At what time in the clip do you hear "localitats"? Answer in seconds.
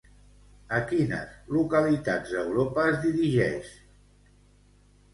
1.59-2.33